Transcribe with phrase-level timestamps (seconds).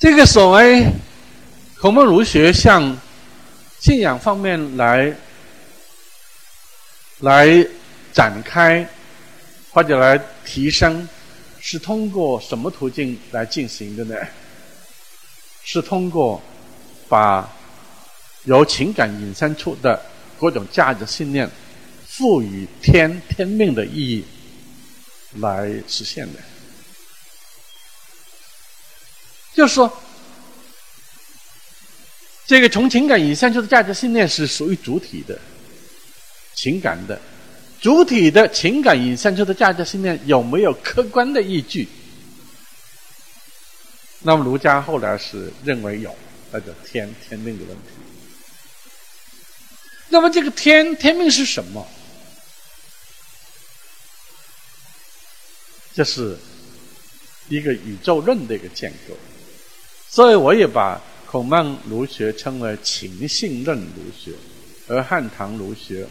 [0.00, 0.90] 这个所谓
[1.78, 2.98] 孔孟儒学向
[3.80, 5.14] 信仰方面来
[7.18, 7.66] 来
[8.10, 8.88] 展开
[9.70, 11.06] 或者来提升，
[11.60, 14.16] 是通过什么途径来进行的呢？
[15.64, 16.40] 是通过
[17.06, 17.46] 把
[18.44, 20.02] 由情感引申出的
[20.38, 21.46] 各种价值信念
[22.06, 24.24] 赋予天天命的意义
[25.34, 26.38] 来实现的。
[29.54, 30.02] 就是说，
[32.46, 35.38] 这个从情感引申出的价值信念是属于主体的、
[36.54, 37.20] 情感的。
[37.80, 41.88] 主体的情感引申出的价值信念有没有客观的依据？
[44.20, 46.14] 那么儒家后来是认为有，
[46.50, 47.88] 那叫天天命的问题。
[50.08, 51.88] 那么这个天天命是什么？
[55.94, 56.36] 这是
[57.48, 59.16] 一个宇宙论的一个建构。
[60.10, 64.32] 所以我也把孔孟儒学称为情性论儒学，
[64.88, 66.04] 而汉唐儒学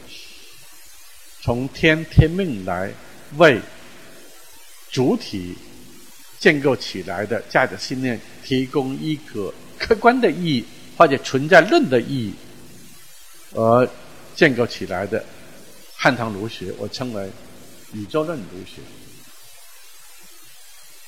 [1.42, 2.94] 从天天命来
[3.36, 3.59] 为
[4.89, 5.53] 主体
[6.39, 12.33] 建构起来的价值信念提供一个客观的意义或者存在论的意义，
[13.53, 13.89] 而
[14.33, 15.25] 建构起来的
[15.94, 17.30] 汉唐儒学，我称为
[17.92, 18.81] 宇宙论儒学，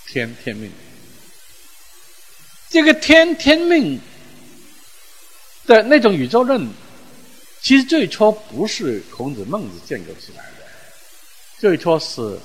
[0.08, 0.69] 天天命。
[2.72, 4.00] 这个天天命
[5.67, 6.66] 的那种宇宙论，
[7.61, 10.66] 其实最初不是孔子孟子建构起来的，
[11.59, 12.39] 最初是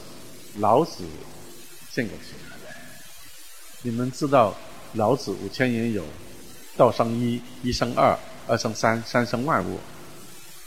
[0.58, 1.04] 老子
[1.92, 2.76] 建构起来的。
[3.82, 4.52] 你们知道
[4.94, 6.04] 老子五千言有
[6.76, 8.18] 道生一，一生二，
[8.48, 9.78] 二生三，三生万物，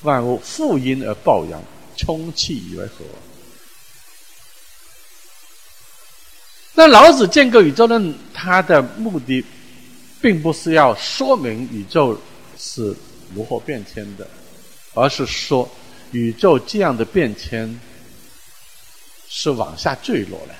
[0.03, 1.61] 万物负阴而抱阳，
[1.97, 3.03] 充气以为和。
[6.80, 9.44] 那老子建构宇宙论，他的目的，
[10.22, 12.17] 并不是要说明宇宙
[12.58, 12.95] 是
[13.35, 14.25] 如何变迁的，
[14.94, 15.69] 而是说
[16.13, 17.78] 宇宙这样的变迁
[19.28, 20.56] 是往下坠落的。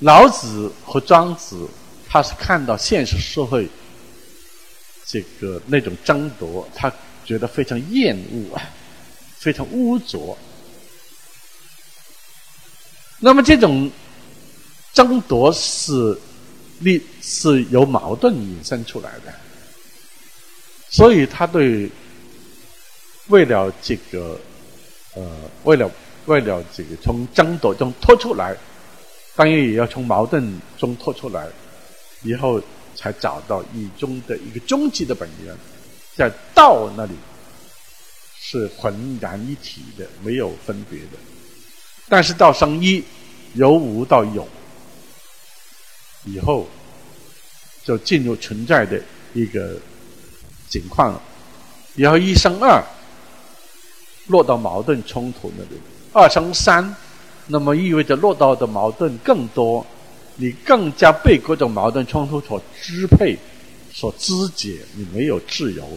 [0.00, 1.68] 老子和庄子，
[2.08, 3.68] 他是看到现实社会
[5.06, 6.92] 这个那种争夺，他
[7.24, 8.60] 觉得非常厌恶，
[9.38, 10.36] 非常污浊。
[13.20, 13.90] 那么这种
[14.92, 16.18] 争夺是
[16.80, 19.32] 力是由矛盾引申出来的，
[20.90, 21.90] 所以他对
[23.28, 24.38] 为了这个
[25.14, 25.22] 呃
[25.62, 25.90] 为了
[26.26, 28.56] 为了这个从争夺中脱出来，
[29.34, 31.48] 当然也要从矛盾中脱出来，
[32.22, 32.60] 以后
[32.94, 35.56] 才找到以中的一个终极的本源，
[36.14, 37.12] 在道那里
[38.38, 41.18] 是浑然一体的，没有分别的。
[42.06, 43.02] 但是到生一，
[43.54, 44.46] 由无到有，
[46.26, 46.68] 以后
[47.82, 49.00] 就进入存在的
[49.32, 49.76] 一个
[50.68, 51.22] 情况了。
[51.94, 52.84] 然后一生二，
[54.26, 55.80] 落到矛盾冲突那里；
[56.12, 56.94] 二生三，
[57.46, 59.84] 那么意味着落到的矛盾更多，
[60.36, 63.38] 你更加被各种矛盾冲突所支配、
[63.94, 65.88] 所肢解，你没有自由，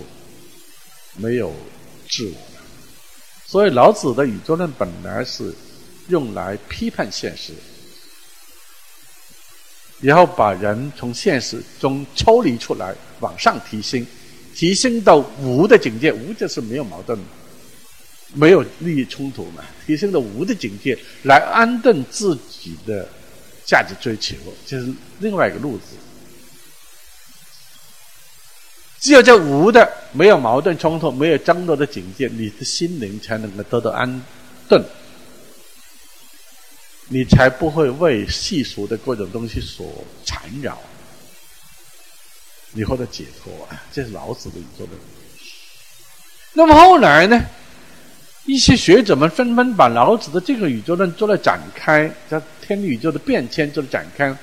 [1.18, 1.51] 没有
[2.09, 2.38] 自我。
[3.45, 5.53] 所以老子的宇宙论本来是。
[6.07, 7.53] 用来批判现实，
[10.00, 14.06] 然后把人从现实中抽离出来，往上提升，
[14.56, 16.13] 提升到无的境界。
[16.13, 17.19] 无就是没有矛盾，
[18.34, 19.63] 没有利益冲突嘛。
[19.85, 23.07] 提升到无的境界，来安顿自己的
[23.66, 24.35] 价值追求，
[24.66, 25.95] 就是另外一个路子。
[29.00, 34.24] 只有在无的、没有矛盾冲突、没有争夺的境界，你的心灵才能够得到安
[34.68, 34.84] 顿。
[37.09, 40.78] 你才不会为世俗的各种东西所缠绕，
[42.72, 43.84] 你获得解脱啊！
[43.94, 45.00] 这是老子的宇宙论。
[46.53, 47.41] 那么后来呢？
[48.45, 54.36] 一些学者们纷纷把老子的这个宇宙论做了展开，叫天地宇宙的变迁做了展开。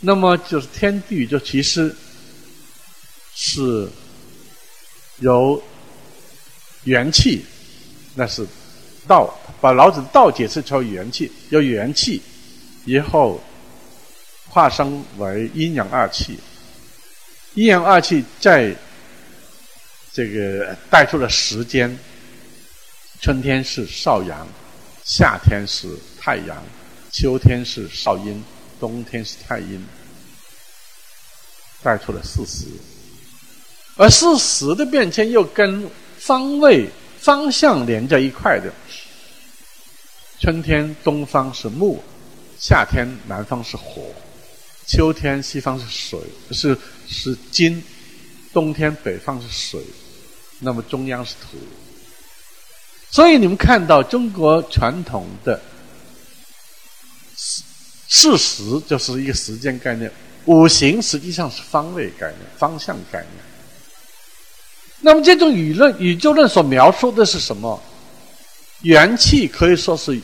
[0.00, 1.94] 那么就是天地宇宙其实
[3.34, 3.88] 是
[5.18, 5.62] 由
[6.84, 7.44] 元气，
[8.14, 8.46] 那是。
[9.04, 12.20] 道把老子的道解释成元气，由元气，
[12.84, 13.40] 以后
[14.48, 16.36] 化生为阴阳二气，
[17.54, 18.74] 阴阳二气在
[20.12, 21.96] 这个带出了时间，
[23.20, 24.44] 春天是少阳，
[25.04, 25.88] 夏天是
[26.20, 26.60] 太阳，
[27.12, 28.42] 秋天是少阴，
[28.80, 29.86] 冬天是太阴，
[31.84, 32.66] 带出了四时，
[33.96, 35.88] 而四时的变迁又跟
[36.18, 36.90] 方位。
[37.22, 38.68] 方向连在一块的，
[40.42, 42.02] 春天东方是木，
[42.58, 44.02] 夏天南方是火，
[44.88, 46.18] 秋天西方是水，
[46.50, 47.80] 是是金，
[48.52, 49.80] 冬天北方是水，
[50.58, 51.56] 那么中央是土。
[53.08, 55.62] 所以你们看到中国传统的
[58.08, 60.10] 事实就是一个时间概念，
[60.46, 63.44] 五行实际上是方位概念、方向概念。
[65.02, 67.80] 那么这种宇论宇宙论所描述的是什么？
[68.80, 70.20] 元气可以说是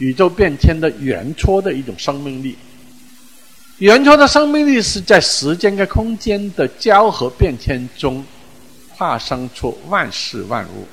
[0.00, 2.58] 宇宙变迁的原初的一种生命力。
[3.78, 8.24] 原初的生命力是在时间跟空间的交合变迁中，
[8.90, 10.86] 化生出万事万物。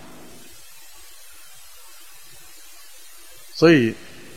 [3.54, 3.94] 所以，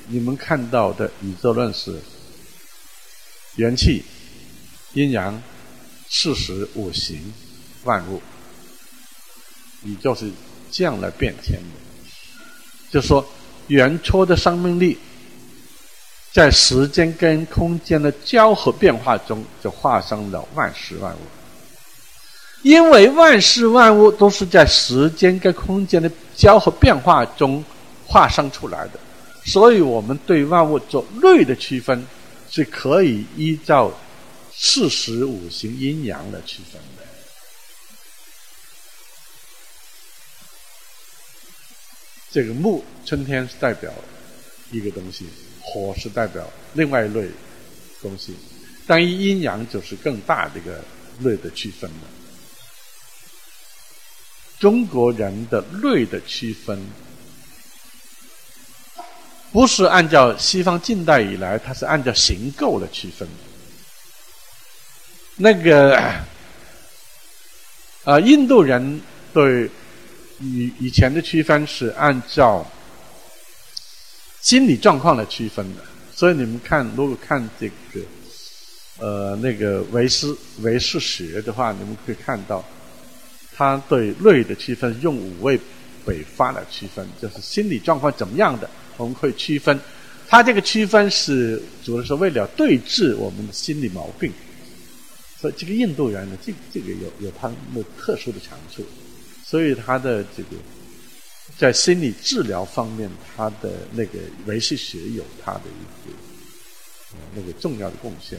[0.06, 2.00] 你们看到的宇宙论是
[3.56, 4.02] 元气、
[4.94, 5.40] 阴阳、
[6.08, 7.32] 事实、五行、
[7.84, 8.23] 万物，
[9.84, 10.31] 宇宙是
[10.73, 12.90] 这样来变迁的。
[12.90, 13.25] 就说，
[13.70, 14.99] 原初的生命力
[16.32, 21.19] 在时间跟空间的交合变化中，就化生了万事万物。
[22.62, 27.64] 因为万事万物都是在时间跟空间的交合变化中
[28.06, 28.99] 化生出来的。
[29.46, 32.05] 所以我们对万物做类的区分，
[32.50, 33.90] 是可以依照
[34.52, 37.00] 四时五行阴阳来区分的。
[42.32, 43.92] 这个木，春天是代表
[44.70, 45.26] 一个东西，
[45.60, 47.28] 火是代表另外一类
[48.00, 48.36] 东西，
[48.86, 50.84] 但一阴阳就是更大的一个
[51.20, 52.06] 类的区分了。
[54.58, 56.80] 中国人的类的区分。
[59.52, 63.28] 不是按照西方近代以来，它是按照形构来区分。
[65.34, 65.98] 那个
[68.04, 69.00] 啊，印度人
[69.34, 69.68] 对
[70.40, 72.66] 以以前的区分是按照
[74.40, 75.82] 心理状况来区分的。
[76.12, 78.00] 所以你们看，如果看这个
[78.98, 82.62] 呃那个唯识唯识学的话，你们可以看到，
[83.56, 85.58] 他对瑞的区分用五味
[86.04, 88.69] 北发来区分，就是心理状况怎么样的。
[88.98, 89.81] 我们可以区分，
[90.28, 94.31] 它这个区分是主要是为了对治我们的心理毛病。
[95.40, 98.84] 所以这个印度人呢，这这个有有他们的特殊的长处，
[99.50, 100.50] 所以他的这个
[101.58, 106.14] 在心理治疗方面，他的那个维系学有他的一个
[107.35, 108.38] 那个重要的贡献。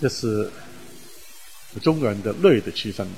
[0.00, 0.50] 这是
[1.80, 3.08] 中国人的类的区分。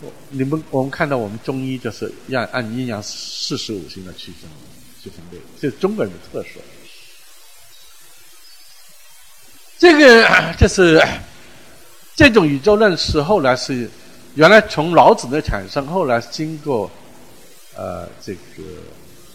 [0.00, 4.50] 我你们我们看到，我们中医就是要按阴阳四时五行来区分，
[5.02, 6.60] 区分类，这是中国人的特色。
[9.78, 11.02] 这个这是
[12.16, 13.88] 这种宇宙论是后来是
[14.34, 16.90] 原来从老子的产生，后来经过
[17.76, 18.62] 呃这个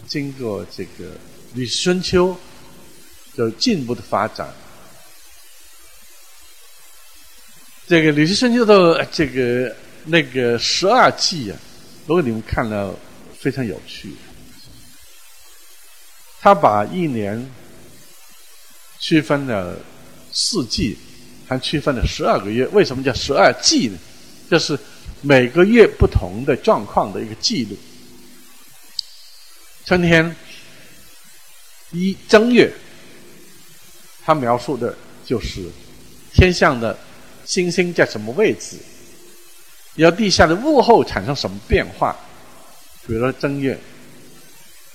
[0.06, 1.12] 经过这个
[1.54, 2.36] 吕春秋
[3.34, 4.52] 就进一步的发展。
[7.86, 9.74] 这个吕春秋的这个。
[10.04, 11.56] 那个十二季啊，
[12.08, 12.92] 如果你们看了，
[13.38, 14.16] 非常有趣。
[16.40, 17.48] 他把一年
[18.98, 19.76] 区分了
[20.32, 20.98] 四季，
[21.48, 22.66] 还区分了十二个月。
[22.68, 23.98] 为什么叫十二季呢？
[24.50, 24.78] 就是
[25.20, 27.76] 每个月不同的状况的一个记录。
[29.84, 30.34] 春天
[31.90, 32.72] 一正月，
[34.24, 35.68] 他描述的就是
[36.32, 36.98] 天象的
[37.44, 38.76] 星星在什么位置。
[39.96, 42.16] 要地下的物候产生什么变化？
[43.06, 43.78] 比如说正月，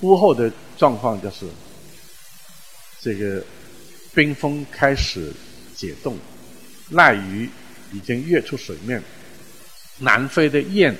[0.00, 1.46] 物候的状况就是
[3.00, 3.44] 这个
[4.14, 5.32] 冰封开始
[5.76, 6.18] 解冻，
[6.90, 7.48] 赖鱼
[7.92, 9.02] 已经跃出水面，
[9.98, 10.96] 南飞的雁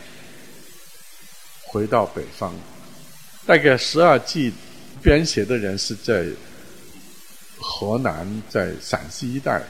[1.63, 2.55] 回到北方。
[3.47, 4.53] 大概十二季
[5.03, 6.27] 编写的人是在
[7.57, 9.63] 河南，在陕西一带，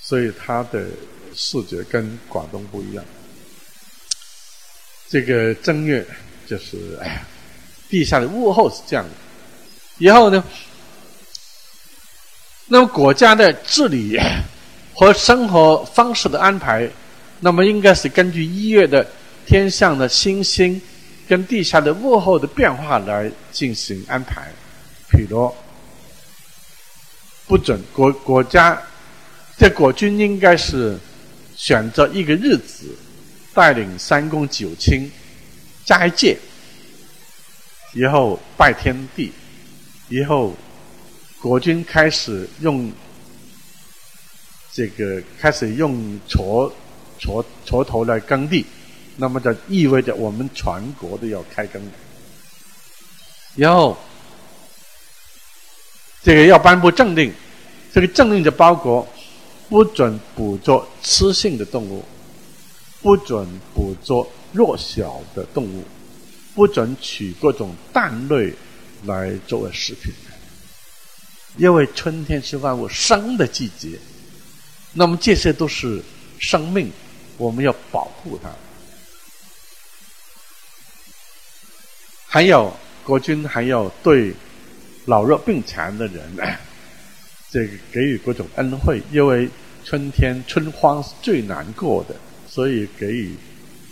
[0.00, 0.86] 所以他的。
[1.38, 3.04] 视觉跟广东不一样。
[5.06, 6.02] 这个正月
[6.46, 7.26] 就是哎呀，
[7.90, 9.10] 地下的物候是这样的。
[9.98, 10.42] 以后呢，
[12.68, 14.18] 那么国家的治理
[14.96, 16.90] 和生活方式的安排，
[17.40, 19.06] 那么应该是根据一月的
[19.46, 20.80] 天象的星星
[21.28, 24.48] 跟地下的物候的变化来进行安排。
[25.10, 25.54] 比如
[27.46, 28.82] 不准国国家
[29.56, 30.98] 这国君应该是。
[31.58, 32.94] 选择一个日子，
[33.54, 35.10] 带领三公九卿
[35.86, 36.36] 斋戒，
[37.94, 39.32] 以后拜天地，
[40.10, 40.54] 以后
[41.40, 42.92] 国君开始用
[44.76, 46.70] 这个开始用锄
[47.18, 48.66] 锄锄头来耕地，
[49.16, 51.82] 那么就意味着我们全国都要开耕。
[53.54, 53.96] 然后
[56.22, 57.32] 这个要颁布政令，
[57.90, 59.08] 这个政令的包括
[59.70, 62.04] 不准捕捉吃性的动物，
[63.00, 65.84] 不准捕捉弱小的动物，
[66.54, 68.52] 不准取各种蛋类
[69.04, 70.12] 来作为食品。
[71.56, 73.98] 因为春天是万物生的季节，
[74.98, 76.02] 那么这些都是
[76.38, 76.90] 生命，
[77.36, 78.50] 我们要保护它。
[82.26, 82.74] 还有
[83.04, 84.34] 国君还要对
[85.04, 86.36] 老弱病残的人，
[87.52, 89.48] 这个给予各种恩惠，因为
[89.84, 92.16] 春天春荒是最难过的，
[92.48, 93.36] 所以给予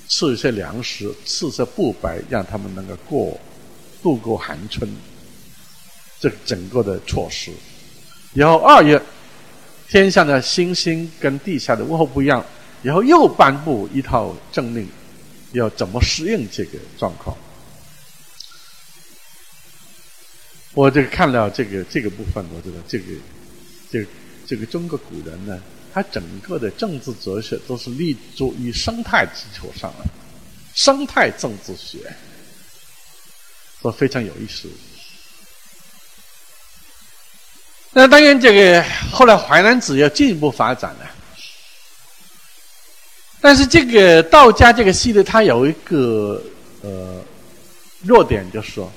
[0.08, 3.38] 赐一些粮食，赐些布白，让他们能够过
[4.02, 4.90] 度过寒春。
[6.20, 7.50] 这整个的措施，
[8.32, 9.00] 然后二月，
[9.88, 12.44] 天上的星星跟地下的问候不一样，
[12.82, 14.88] 然后又颁布一套政令，
[15.52, 17.36] 要怎么适应这个状况。
[20.72, 23.04] 我这个看了这个这个部分，我觉得这个，
[23.90, 24.06] 这个
[24.44, 25.62] 这个中国古人呢，
[25.92, 30.04] 他整个的政治哲学都是立足于生态基础上的，
[30.74, 32.12] 生态政治学，
[33.80, 34.68] 都非常有意思。
[37.96, 41.10] 那当然，这个后来淮南子要进一步发展了，
[43.40, 46.42] 但是这个道家这个系列，它有一个
[46.82, 47.22] 呃
[48.02, 48.90] 弱点，就是说，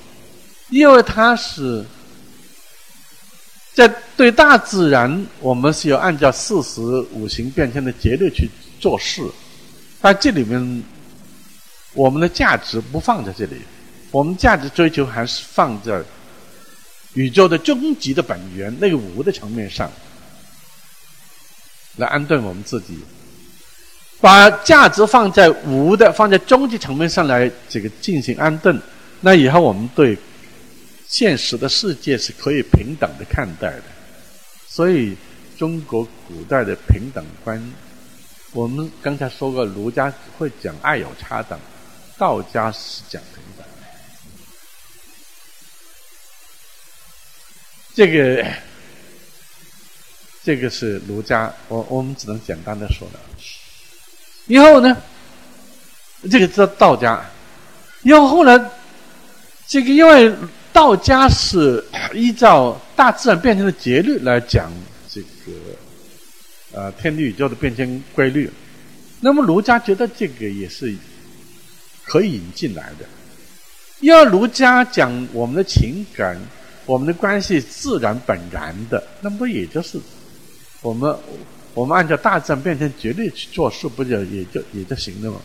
[0.70, 1.84] 因为它是
[3.72, 3.86] 在
[4.16, 6.80] 对大自然，我们是要按照四时
[7.12, 8.50] 五行变迁的节律去
[8.80, 9.22] 做事，
[10.00, 10.82] 但这里面
[11.94, 13.62] 我们的价值不放在这里，
[14.10, 16.02] 我们价值追求还是放在。
[17.18, 19.90] 宇宙的终极的本源，那个无的层面上，
[21.96, 22.96] 来安顿我们自己，
[24.20, 28.80] 把价值放在无的、放在终极层面上来这个进行安顿，
[29.20, 30.16] 那以后我们对
[31.08, 33.82] 现实的世界是可以平等的看待的。
[34.68, 35.16] 所以，
[35.58, 37.60] 中国古代的平等观，
[38.52, 41.58] 我们刚才说过，儒家会讲爱有差等，
[42.16, 43.20] 道家是讲。
[47.94, 48.46] 这个，
[50.44, 53.20] 这个是儒家，我我们只能简单的说了。
[54.46, 54.96] 以后呢，
[56.30, 57.20] 这个是道家。
[58.02, 58.56] 以后来，
[59.66, 60.32] 这个因为
[60.72, 64.72] 道家是依照大自然变迁的节律来讲
[65.10, 65.52] 这个，
[66.72, 68.48] 呃，天地宇宙的变迁规律。
[69.20, 70.94] 那么儒家觉得这个也是
[72.04, 73.04] 可以引进来的，
[73.98, 76.40] 因为儒家讲我们的情感。
[76.88, 80.00] 我们的关系自然本然的，那不也就是
[80.80, 81.14] 我们
[81.74, 85.38] 我们按照大自然变成绝对去做事，不就也就也就行了吗？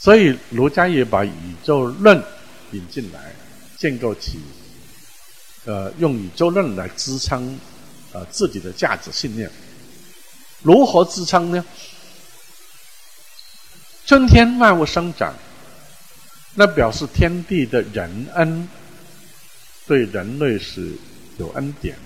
[0.00, 2.20] 所以儒家也把宇宙论
[2.72, 3.32] 引进来，
[3.78, 4.40] 建构起
[5.64, 7.56] 呃用宇宙论来支撑
[8.12, 9.48] 呃自己的价值信念。
[10.62, 11.64] 如何支撑呢？
[14.06, 15.32] 春天万物生长，
[16.54, 18.68] 那表示天地的仁恩。
[19.86, 20.92] 对人类是
[21.38, 22.02] 有恩典的，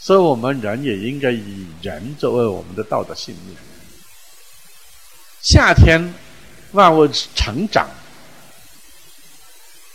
[0.00, 3.56] 所以我们人也应该以人作为我们的道德信念。
[5.42, 6.12] 夏天，
[6.72, 7.88] 万物成长，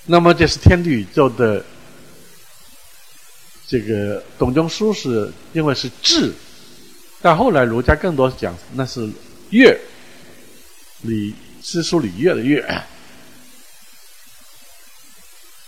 [0.06, 1.66] 那么这是天地宇宙的
[3.68, 6.32] 这个董仲舒是因为是智，
[7.22, 9.10] 但后来儒家更多讲那是
[9.50, 9.78] 乐，
[11.02, 12.64] 礼诗书礼乐的乐。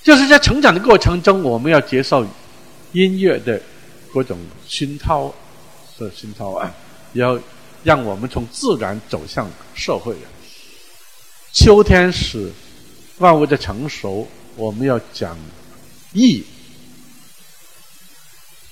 [0.03, 2.27] 就是在成长的过程中，我们要接受
[2.91, 3.59] 音乐的
[4.13, 5.33] 各种熏陶，
[5.97, 6.69] 是熏陶啊，
[7.13, 7.39] 要
[7.85, 10.13] 让我们从自然走向社会。
[11.53, 12.51] 秋天是
[13.19, 15.37] 万物的成熟，我们要讲
[16.11, 16.43] 义；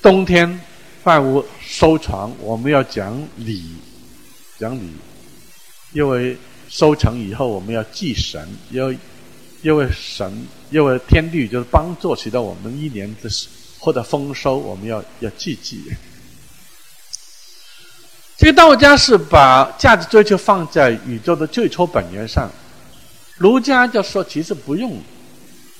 [0.01, 0.59] 冬天
[1.05, 3.63] 万物收藏，我们要讲礼，
[4.59, 4.91] 讲礼，
[5.93, 8.93] 因为收成以后，我们要祭神，要。
[9.61, 13.29] 因为神，因为天地就是帮助起到我们一年的
[13.79, 15.83] 或者丰收，我们要要积极。
[18.37, 22.49] 这个道家是把价值追求放在宇宙的最初本源上，
[23.37, 24.99] 儒家就说其实不用，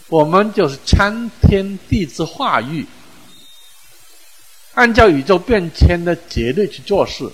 [0.09, 2.85] 我们就是参天地之化育，
[4.75, 7.27] 按照宇宙变迁的节律去做事，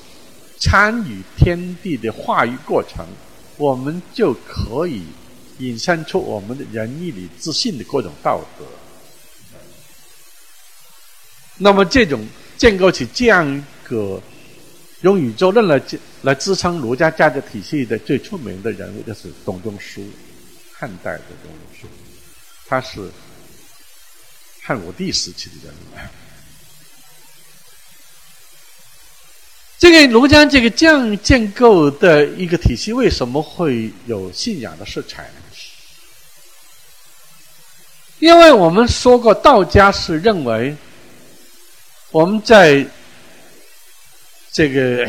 [0.60, 3.06] 参与天地的化育过程，
[3.58, 5.04] 我们就可以。
[5.60, 8.66] 引申出我们的仁义礼智信的各种道德。
[11.58, 14.22] 那么，这种建构起这样一个
[15.02, 15.82] 用宇宙论来
[16.22, 20.08] 来支撑儒家价值体系的最出名的人物，就是董仲舒，
[20.74, 21.88] 汉代的董仲舒。
[22.68, 23.10] 他是
[24.62, 25.98] 汉武帝时期的人物。
[29.80, 35.42] 这个儒家这个这样建构的一个体系，为什么会有信仰的色彩呢？
[38.20, 40.76] 因为我们说过，道家是认为
[42.12, 42.86] 我们在
[44.52, 45.08] 这个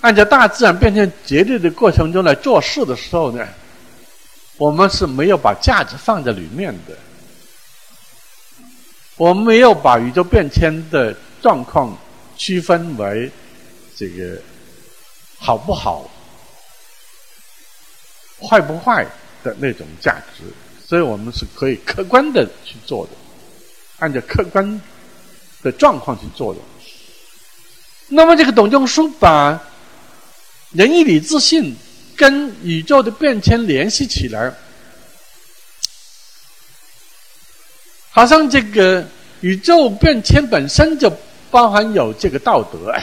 [0.00, 3.46] 按照大自然变迁节律的过程中来做事的时候呢，
[4.56, 6.96] 我们是没有把价值放在里面的，
[9.16, 11.96] 我们没有把宇宙变迁的状况
[12.36, 13.30] 区分为。
[13.96, 14.36] 这个
[15.38, 16.10] 好不好、
[18.42, 19.06] 坏不坏
[19.44, 20.42] 的那种价值，
[20.94, 23.12] 所以我们是可以客观的去做的，
[23.98, 24.80] 按照客观
[25.60, 26.60] 的状况去做的。
[28.06, 29.60] 那么，这个董仲舒把
[30.70, 31.74] 仁义礼智信
[32.16, 34.54] 跟宇宙的变迁联系起来，
[38.10, 39.04] 好像这个
[39.40, 41.12] 宇宙变迁本身就
[41.50, 42.94] 包含有这个道德。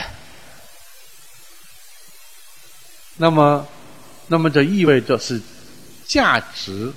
[3.18, 3.68] 那么，
[4.28, 5.38] 那么这意味着是
[6.06, 6.90] 价值，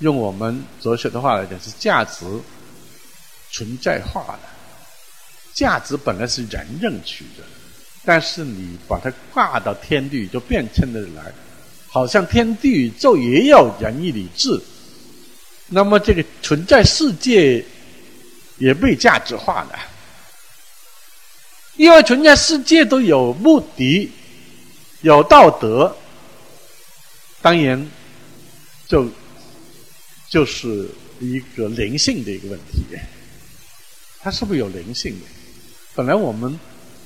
[0.00, 2.24] 用我们哲学的话来讲，是价值
[3.50, 4.48] 存在化的。
[5.54, 7.42] 价值本来是人认取的，
[8.04, 11.32] 但是你把它挂到天地就变成了来，
[11.88, 14.60] 好像天地宇宙也有仁义礼智，
[15.66, 17.64] 那么这个存在世界
[18.58, 19.78] 也被价值化了，
[21.76, 24.10] 因为存在世界都有目的。
[25.02, 25.96] 有道德，
[27.40, 27.88] 当然
[28.88, 29.08] 就
[30.28, 30.88] 就是
[31.20, 32.82] 一个灵性的一个问题。
[34.20, 35.26] 它是不是有灵性的？
[35.94, 36.58] 本来我们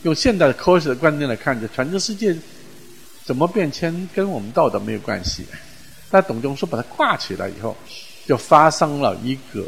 [0.02, 2.36] 用现代科学的观点来看，就全世界
[3.24, 5.44] 怎么变迁跟我们道德没有关系。
[6.10, 7.76] 但董仲舒把它挂起来以后，
[8.26, 9.64] 就发生了一个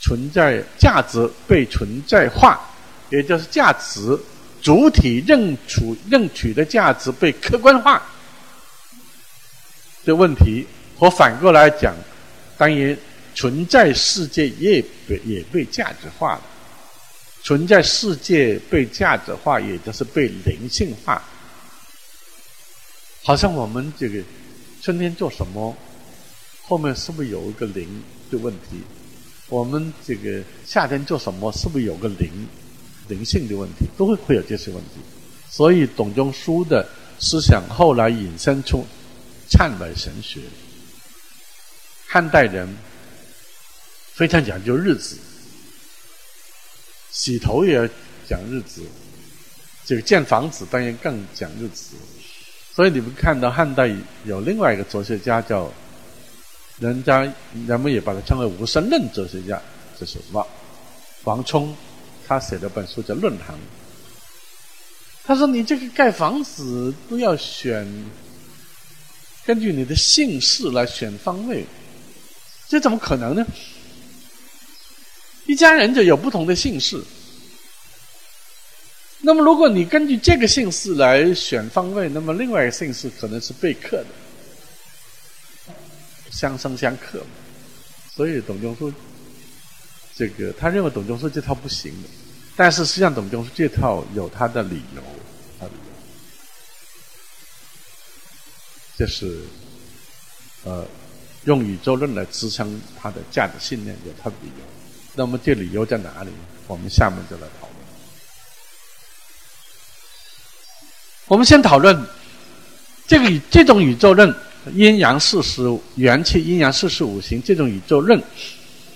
[0.00, 2.60] 存在价值被存在化，
[3.10, 4.18] 也就是价值。
[4.62, 8.02] 主体认处认取的价值被客观化
[10.06, 10.66] 的问题，
[10.98, 11.94] 和反过来讲，
[12.56, 12.96] 当然
[13.34, 16.42] 存在世界也被也被价值化了。
[17.42, 21.22] 存在世界被价值化，也就是被灵性化。
[23.22, 24.22] 好像我们这个
[24.80, 25.76] 春天做什么，
[26.62, 28.80] 后面是不是有一个灵的问题？
[29.48, 32.30] 我们这个夏天做什么，是不是有个灵？
[33.08, 35.00] 灵性的问题都会会有这些问题，
[35.50, 36.88] 所以董仲舒的
[37.18, 38.82] 思想后来引申出
[39.50, 40.40] 忏悔神学。
[42.14, 42.68] 汉代人
[44.12, 45.18] 非常讲究日子，
[47.10, 47.88] 洗头也要
[48.28, 48.82] 讲日子，
[49.84, 51.96] 这个建房子当然更讲日子。
[52.72, 53.92] 所以你们看到汉代
[54.26, 55.68] 有另外一个哲学家叫，
[56.78, 57.22] 人家
[57.66, 59.60] 人们也把他称为无神论哲学家，
[59.98, 60.46] 是什么？
[61.24, 61.74] 王充。
[62.28, 63.56] 他写了本书叫《论衡》，
[65.24, 67.84] 他说：“你这个盖房子都要选，
[69.44, 71.66] 根据你的姓氏来选方位，
[72.74, 73.46] 这怎么可能呢？
[75.46, 77.00] 一家人就有不同的姓氏，
[79.20, 84.06] 那么如果你根据这个姓氏来选方位，那么另外一个姓氏可能是被克的，
[86.32, 87.26] 相生相克嘛。
[88.12, 88.92] 所以董仲舒。”
[90.16, 91.94] 这个他认为董仲舒这套不行，
[92.56, 95.02] 但是实际上董仲舒这套有他的理由，
[95.60, 95.84] 他的理由，
[98.96, 99.42] 这是
[100.64, 100.84] 呃
[101.44, 104.64] 用宇宙论来支撑他的价值信念，有他的理由。
[105.14, 106.30] 那么这理由在哪里？
[106.66, 107.76] 我们下面就来讨论。
[111.26, 112.06] 我们先讨论
[113.06, 114.34] 这个这种宇宙论，
[114.72, 115.62] 阴阳四时
[115.96, 118.22] 元气，阴阳四时五行这种宇宙论。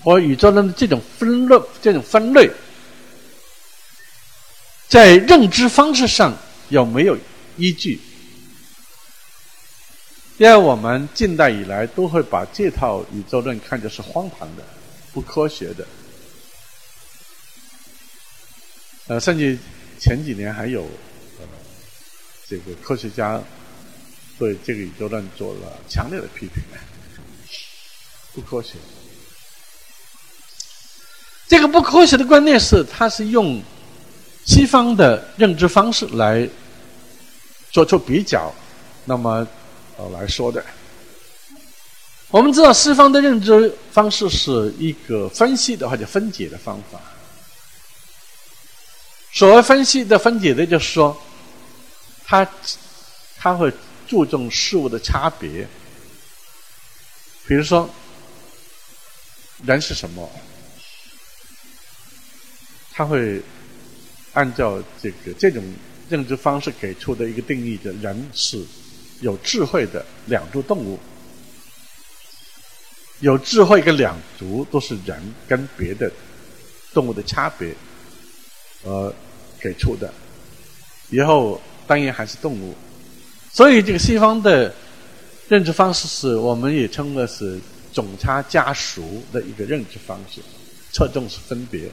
[0.00, 2.48] 和宇宙论的这种分论，这种分类，
[4.86, 6.32] 在认知方式上
[6.68, 7.18] 有没有
[7.56, 8.00] 依据？
[10.38, 14.62] 因为我们近代以来都会把这套宇宙论看作是荒唐的、
[15.12, 15.84] 不科学的。
[19.08, 19.58] 呃，甚至
[19.98, 20.86] 前几年还有
[22.46, 23.42] 这个科学家
[24.38, 26.62] 对这个宇宙论做了强烈的批评，
[28.32, 28.74] 不科学。
[31.48, 33.60] 这个不科学的观念是，它是用
[34.44, 36.48] 西方的认知方式来
[37.72, 38.54] 做出比较，
[39.04, 39.44] 那么
[39.98, 40.64] 呃来说的。
[42.30, 47.00] 我们知道西方的认知方式是一个分析的或者分解的方法。
[49.32, 51.16] 所谓分析的分解的，就是说，
[52.24, 52.48] 他
[53.36, 53.72] 他会
[54.06, 55.68] 注重事物的差别，
[57.46, 57.88] 比如说，
[59.64, 60.30] 人是什么？
[62.92, 63.40] 他会
[64.32, 65.62] 按照这个这种
[66.08, 68.58] 认知方式给出的一个定义：的人是
[69.20, 70.98] 有智慧的两足动物。
[73.20, 76.08] 有智慧跟两足都是人跟别的
[76.94, 77.74] 动物的差别，
[78.84, 79.12] 呃，
[79.60, 80.08] 给出的。
[81.10, 82.76] 以后当然还是动物，
[83.52, 84.72] 所以这个西方的
[85.48, 87.58] 认知方式是我们也称为是
[87.92, 90.40] 种差家属的一个认知方式，
[90.92, 91.90] 侧重是分别，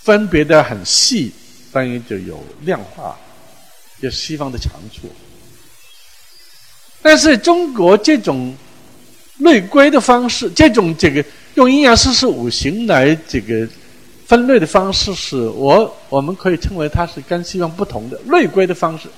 [0.00, 1.32] 分别的很细，
[1.70, 3.16] 当然就有量化，
[4.00, 5.08] 也是西方的长处。
[7.02, 8.56] 但是中国这种。
[9.38, 13.66] 类归的方式，这种这个用阴阳四时五行来这个
[14.24, 19.08] 分类的方式，是我我们可以称为它是跟西方不同的类归的方式。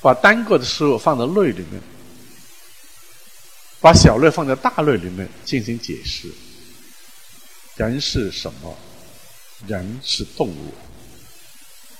[0.00, 1.82] 把单个的事物放在类里面，
[3.80, 6.28] 把小类放在大类里面进行解释。
[7.74, 8.76] 人是什么？
[9.66, 10.72] 人是动物，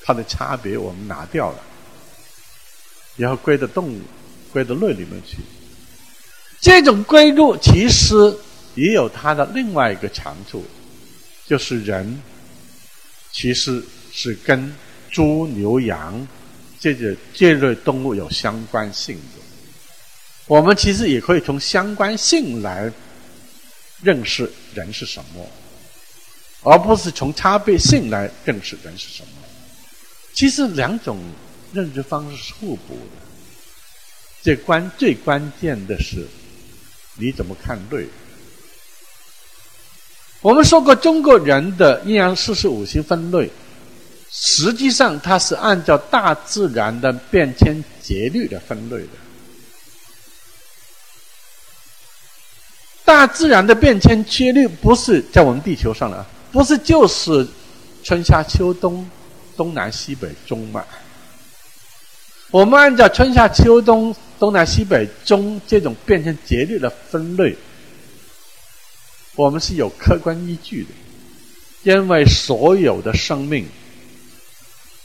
[0.05, 1.59] 它的差别我们拿掉了，
[3.21, 4.01] 然后归到动物、
[4.51, 5.37] 归到类里面去。
[6.59, 8.15] 这种归入其实
[8.75, 10.65] 也有它的另外一个长处，
[11.47, 12.23] 就是人
[13.31, 14.75] 其实是跟
[15.11, 16.27] 猪、牛、羊
[16.79, 19.43] 这个这类动物有相关性的。
[20.47, 22.91] 我们其实也可以从相关性来
[24.03, 25.47] 认识人是什么，
[26.63, 29.29] 而不是从差别性来认识人是什么。
[30.33, 31.19] 其实两种
[31.73, 33.27] 认知方式是互补的。
[34.43, 36.27] 最关最关键的是。
[37.17, 38.07] 你怎么看对？
[40.41, 43.51] 我们说过，中国人的阴阳四时五行分类，
[44.31, 49.09] 实际上它是按照大自然的变迁节律的分类的。
[53.05, 57.47] 大自然的变迁节律不是在我们地球上的，不是就是
[58.03, 59.07] 春夏秋冬、
[59.59, 60.83] 东南西北中嘛？
[62.51, 64.15] 我们按照春夏秋冬。
[64.41, 67.55] 东南西北中这种变成节律的分类，
[69.37, 70.89] 我们是有客观依据的，
[71.83, 73.69] 因为所有的生命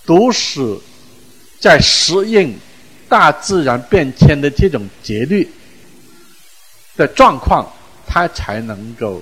[0.05, 0.79] 都是
[1.59, 2.57] 在适应
[3.09, 5.51] 大自然变迁的这种节律
[6.95, 7.69] 的状况，
[8.07, 9.21] 它才能够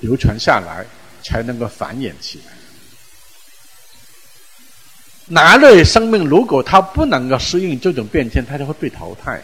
[0.00, 0.84] 流传下来，
[1.22, 2.57] 才能够繁衍起来。
[5.30, 9.42] 哪类生命如果它不能够适应这种变迁，它就会被淘汰。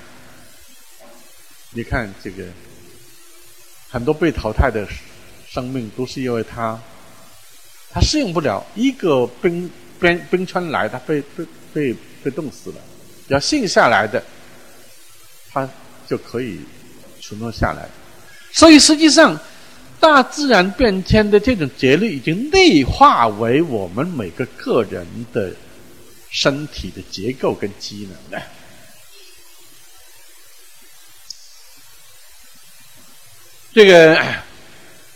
[1.72, 2.44] 你看这个，
[3.90, 4.88] 很多被淘汰的
[5.46, 6.80] 生命都是因为它，
[7.92, 9.70] 它适应不了一个冰
[10.00, 11.44] 冰冰川来，它被被
[11.74, 12.76] 被被冻死了。
[13.28, 14.22] 要适应下来的，
[15.52, 15.68] 它
[16.08, 16.60] 就可以
[17.20, 17.86] 存活下来。
[18.52, 19.38] 所以实际上，
[20.00, 25.52] 大自然变迁的这种节律已经内化为我们每个个人的。
[26.34, 28.42] 身体的结构跟机能的，
[33.72, 34.42] 这个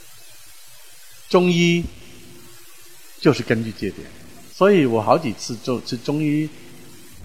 [1.29, 1.85] 中医
[3.21, 4.07] 就是根据这点，
[4.55, 6.49] 所以我好几次做去中医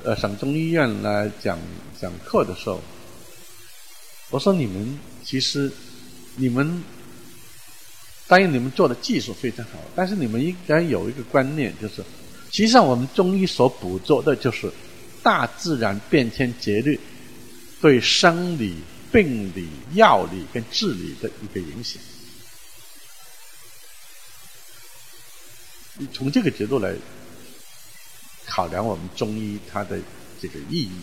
[0.04, 1.60] 呃省中医院来讲
[2.02, 2.82] 讲课的时候，
[4.32, 5.72] 我说你们其实
[6.38, 6.84] 你们
[8.26, 12.04] 当然你们做的技术非常好，但是你们应该有一个观念就是。
[12.54, 14.72] 实际上，我们中医所捕捉的就是
[15.24, 17.00] 大自然变迁节律
[17.82, 18.76] 对生理、
[19.12, 22.00] 病理、药理跟治理的一个影响。
[26.14, 26.94] 从这个角度来
[28.46, 29.98] 考量我们中医它的
[30.40, 31.02] 这个意义。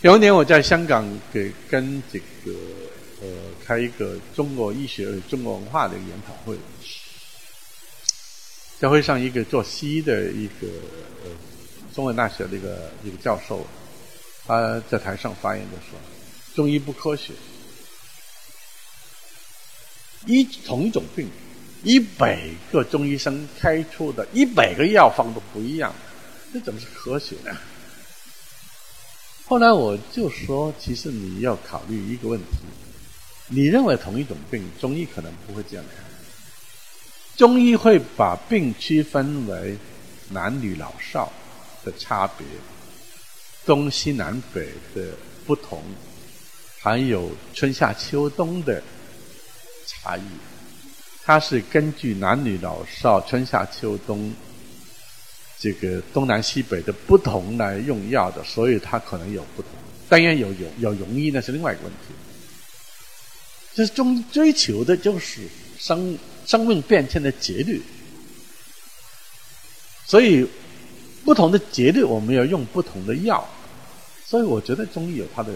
[0.00, 2.52] 有一年我在香港给跟这个
[3.22, 3.28] 呃
[3.64, 6.58] 开一个中国医学、中国文化的研讨会。
[8.80, 10.68] 教会上一个做西医的一个
[11.24, 11.30] 呃
[11.92, 13.66] 中文大学的一个一个教授，
[14.46, 15.98] 他在台上发言就说
[16.54, 17.32] ：“中医不科学，
[20.26, 21.28] 一同一种病，
[21.82, 25.92] 一百个中医生开出的一百个药方都不一样，
[26.52, 27.50] 这怎么是科学呢？”
[29.46, 32.46] 后来我就说：“其实你要考虑一个问题，
[33.48, 36.04] 你认为同一种病，中医可能不会这样看。”
[37.38, 39.78] 中医会把病区分为
[40.30, 41.32] 男女老少
[41.84, 42.44] 的差别，
[43.64, 45.10] 东西南北的
[45.46, 45.80] 不同，
[46.80, 48.82] 还有春夏秋冬的
[49.86, 50.22] 差异。
[51.24, 54.34] 它是根据男女老少、春夏秋冬
[55.60, 59.70] 这个东南西北的不同来用药的，所以它可能有不同。
[60.08, 62.12] 当然有有有容易，那是另外一个问题。
[63.74, 65.42] 就是中医追求的就是。
[65.80, 67.80] 生生命变迁的节律。
[70.04, 70.44] 所以，
[71.24, 73.46] 不同的节律，我们要用不同的药。
[74.26, 75.52] 所以，我觉得中医有它的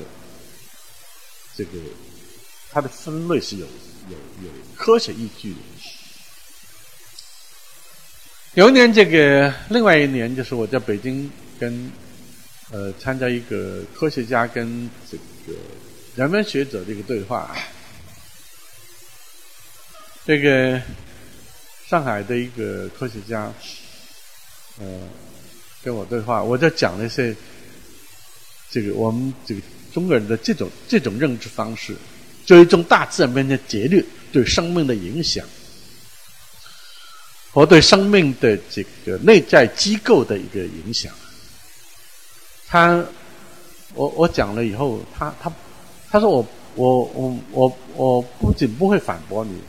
[1.57, 1.71] 这个
[2.71, 3.67] 它的分类是有
[4.11, 5.57] 有有科学依据的。
[8.55, 11.91] 有一年，这个另外一年，就是我在北京跟
[12.71, 15.59] 呃参加一个科学家跟这个
[16.15, 17.57] 人文学者的一个对话。
[20.25, 20.81] 这个
[21.89, 23.53] 上海的一个科学家。
[24.79, 24.87] 呃，
[25.85, 27.37] 跟我对话，我在讲了一些
[28.71, 29.61] 这个我们这个
[29.93, 31.95] 中国人的这种这种认知方式，
[32.47, 35.45] 追踪大自然面的节律对生命的影响，
[37.53, 41.13] 和对生命的这个内在机构的一个影响。
[42.67, 43.05] 他，
[43.93, 45.53] 我我讲了以后，他他
[46.11, 49.61] 他说我我我我我不仅不会反驳你，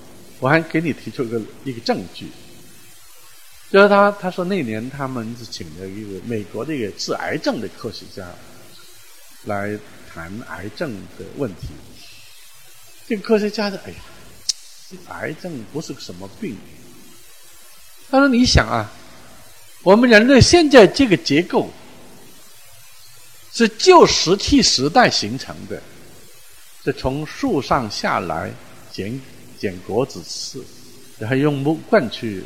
[0.43, 2.27] 我还给你提出个一个证据。
[3.71, 8.27] 就是他，他说那年他们是请了一个美国的一个治癌症的科学家
[9.45, 9.79] 来
[10.13, 11.69] 谈癌症的问题。
[13.07, 13.95] 这个科学家说：“哎呀，
[15.11, 16.57] 癌症不是个什么病。”
[18.11, 18.91] 他说：“你想啊，
[19.81, 21.71] 我们人类现在这个结构
[23.53, 25.81] 是旧石器时代形成的，
[26.83, 28.51] 是从树上下来
[28.91, 29.19] 捡
[29.63, 30.61] 捡果子吃，
[31.17, 32.43] 然后用木棍去。”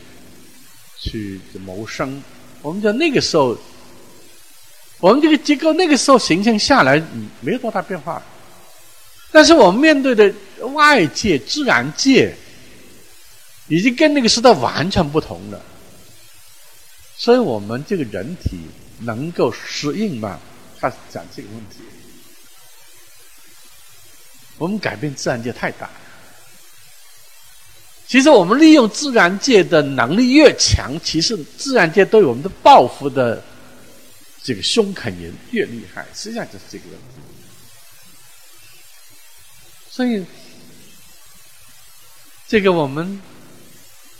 [0.99, 2.23] 去谋生，
[2.63, 3.55] 我们讲那个时候，
[4.99, 6.99] 我们这个结构那个时候形成下来，
[7.39, 8.19] 没有多大变化。
[9.31, 10.33] 但是我们面对的
[10.73, 12.33] 外界自然界，
[13.67, 15.61] 已经跟那个时代完全不同了。
[17.15, 18.57] 所以我们这个人体
[19.01, 20.39] 能够适应吗？
[20.79, 21.77] 他讲这个问题，
[24.57, 25.87] 我们改变自然界太大。
[28.07, 33.43] 其实我们利用自然界的能力越强，其实自然界对我们的报复的
[34.41, 36.05] 这个凶狠也越厉害。
[36.15, 37.21] 实际上就是这个问题。
[39.91, 40.25] 所以，
[42.47, 43.21] 这个我们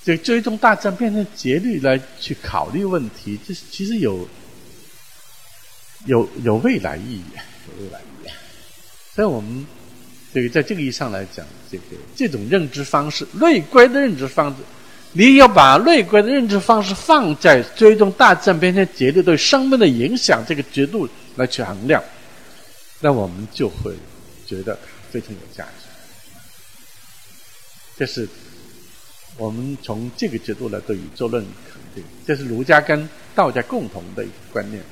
[0.03, 4.27] 这追踪大自然变成节律来去考虑问题，这其实有
[6.07, 7.23] 有有未来意义，
[7.69, 8.29] 有未来意义。
[9.15, 9.65] 所以我们。
[10.37, 11.83] 这个在这个意义上来讲，这个
[12.15, 14.57] 这种认知方式，内观的认知方式，
[15.13, 22.03] 你要把内观的认知方式放在追踪大自然变迁节律对生命的影响这个角度来去衡量，
[22.99, 23.95] 那我们就会
[24.45, 24.77] 觉得
[25.09, 25.87] 非常有价值。
[27.97, 28.29] 这是
[29.37, 34.83] 我们从这个角度来对宇宙论肯定，这是儒家跟道家共同的一个观念。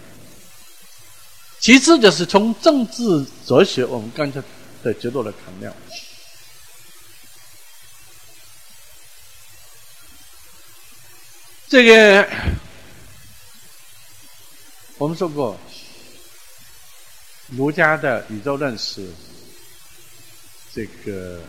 [1.60, 4.42] 其次就是从政治哲学，我们刚才。
[4.86, 5.74] 的角度来衡量，
[11.67, 12.30] 这个
[15.00, 15.60] 我们说过，
[17.48, 19.10] 儒家的宇宙论是
[20.71, 21.41] 这个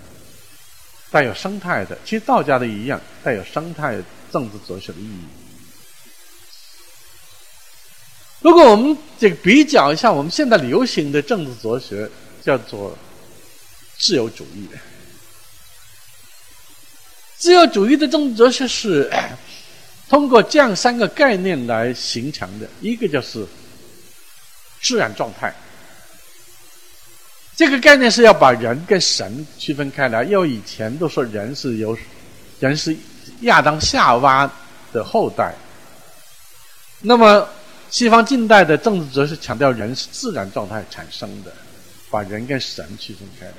[1.10, 5.24] 带有生态的，其实道家的一样带有生态政治哲学的意义。
[8.40, 12.10] 如果我们这个比较一下，我们现在流行的政治哲学
[12.42, 12.96] 叫做。
[13.98, 14.78] 自由主义的，
[17.36, 19.10] 自由主义的政治哲学是
[20.08, 23.46] 通过这样三个概念来形成的：一个就是
[24.80, 25.52] 自然状态，
[27.56, 30.22] 这个概念是要把人跟神区分开来。
[30.24, 31.96] 因为以前都说人是由
[32.60, 32.96] 人是
[33.40, 34.48] 亚当夏娃
[34.92, 35.54] 的后代，
[37.00, 37.48] 那么
[37.90, 41.52] 西方近代的政治哲学强调人是自然状态产生的，
[42.10, 43.54] 把人跟神区分开来。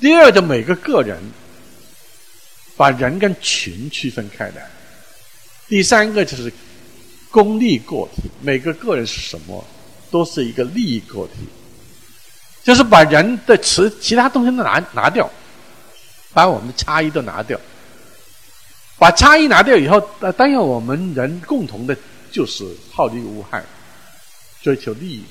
[0.00, 1.18] 第二，就每个个人
[2.76, 4.60] 把人跟群区分开来；
[5.68, 6.52] 第三个就是
[7.30, 9.64] 功利个体，每个个人是什么，
[10.10, 11.48] 都是一个利益个体，
[12.62, 15.30] 就是把人的其其他东西都拿拿掉，
[16.34, 17.58] 把我们的差异都拿掉，
[18.98, 19.98] 把差异拿掉以后，
[20.36, 21.96] 当然我们人共同的
[22.30, 23.64] 就是好利无害，
[24.62, 25.24] 追求利益。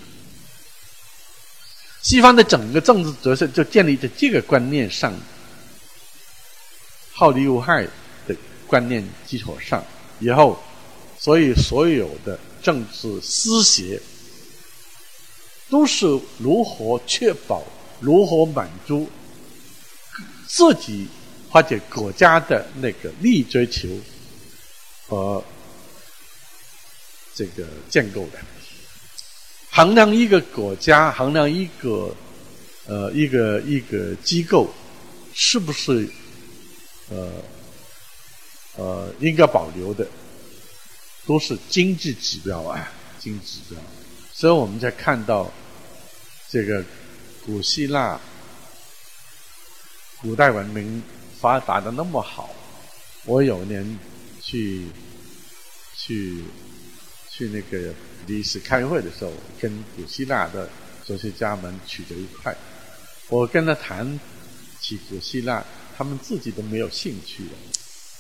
[2.06, 5.12] 西方的整个政治哲学就建立在这个观念上，
[7.12, 7.84] 好利无害
[8.28, 8.36] 的
[8.68, 9.84] 观念基础上，
[10.20, 10.62] 以后，
[11.18, 13.88] 所以所有的政治思想
[15.68, 16.06] 都是
[16.38, 17.64] 如何确保、
[18.00, 19.10] 如何满足
[20.46, 21.08] 自己
[21.50, 23.90] 或者国家的那个利益追求
[25.08, 25.44] 和
[27.34, 28.38] 这个建构的。
[29.76, 32.16] 衡量一个国家，衡量一个
[32.88, 34.74] 呃一个一个机构，
[35.34, 36.08] 是不是
[37.10, 37.30] 呃
[38.78, 40.08] 呃应该保留的，
[41.26, 43.84] 都是经济指标啊，经济指标。
[44.32, 45.52] 所以我们在看到
[46.50, 46.82] 这个
[47.46, 48.18] 古希腊
[50.22, 51.04] 古代文明
[51.42, 52.56] 发达的那么好，
[53.26, 54.00] 我有年
[54.42, 54.86] 去
[55.98, 56.46] 去
[57.30, 57.94] 去那个
[58.26, 60.70] 第一次开会的时候，跟古希腊的
[61.06, 62.56] 哲学家们取得一块，
[63.30, 64.20] 我跟他谈
[64.82, 65.64] 起古希腊，
[65.98, 67.52] 他们自己都没有兴趣了。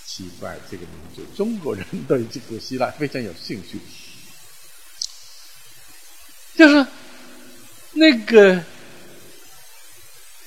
[0.05, 3.79] 奇怪，这个民族，中国人对这个希腊非常有兴趣。
[6.55, 6.85] 就是
[7.93, 8.63] 那个，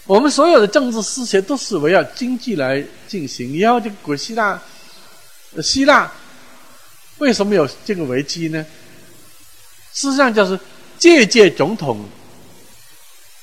[0.06, 3.52] 我们所有的政治思想都是围绕经济来进行。
[3.52, 4.62] 你要这个古希腊，
[5.62, 6.10] 希腊
[7.18, 8.64] 为什么有这个危机呢？
[9.98, 10.56] 事实上就是
[10.96, 12.08] 届届总统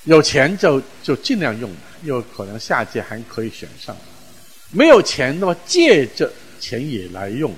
[0.06, 1.70] 有钱就就尽量用，
[2.04, 3.94] 有可能下届还可以选上；
[4.72, 7.54] 没有钱，的话借着钱也来用，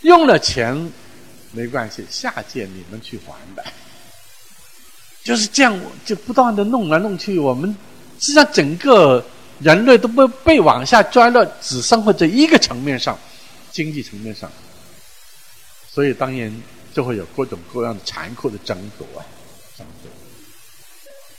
[0.00, 0.90] 用了钱
[1.50, 3.62] 没关系，下届你们去还的。
[5.22, 7.76] 就是这样，就不断的弄来弄去，我们
[8.18, 9.22] 实际上整个
[9.60, 13.18] 人类都被被往下拽了，只生活在一个层面上，
[13.70, 14.50] 经济层面上，
[15.92, 16.50] 所以当然
[16.92, 19.24] 就会有各种各样的残酷的争夺啊，
[19.76, 20.10] 争夺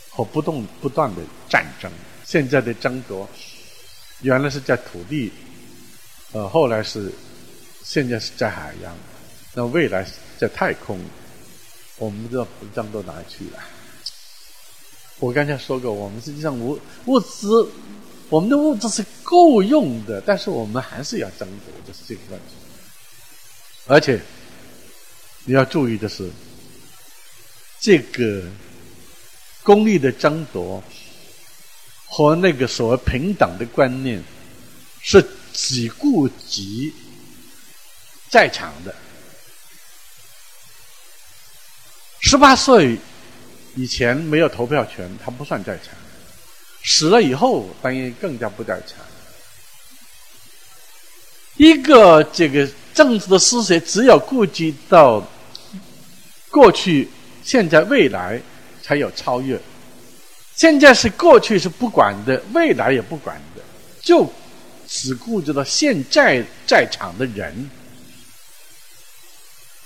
[0.10, 1.92] 和不动不断的战争。
[2.26, 3.28] 现在的争夺
[4.22, 5.32] 原来是在土地，
[6.32, 7.12] 呃，后来是
[7.84, 8.96] 现在是在海洋，
[9.54, 11.00] 那未来是在太空。
[11.98, 13.60] 我们这膨胀到哪里去了？
[15.20, 17.70] 我刚才说过，我们实际上物物资，
[18.30, 22.56] 我们的物资是够用的，但是我们还是要争夺，就是这个问题。
[23.86, 24.20] 而且
[25.46, 26.30] 你要注意的是，
[27.80, 28.44] 这个
[29.62, 30.82] 功利的争夺
[32.08, 34.24] 和那个所谓平等的观念，
[35.02, 36.94] 是只顾及
[38.30, 38.96] 在场的。
[42.22, 42.98] 十八岁
[43.76, 45.88] 以前没有投票权，他不算在场；
[46.84, 49.00] 死了以后，当然更加不在场。
[51.58, 55.22] 一个这个政治的思想，只有顾及到
[56.54, 57.10] 过去、
[57.44, 58.40] 现在、未来，
[58.84, 59.60] 才有超越。
[60.56, 63.62] 现在是过去是不管的，未来也不管的，
[64.00, 64.32] 就
[64.88, 67.72] 只顾着到现在在场的人，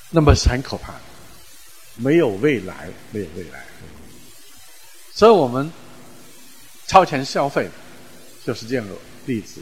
[0.09, 0.93] 那么是很可怕。
[1.95, 3.63] 没有未来，没有未来，
[5.13, 5.71] 所以我们
[6.85, 7.69] 超前消费
[8.45, 8.93] 就是这样的
[9.25, 9.61] 例子。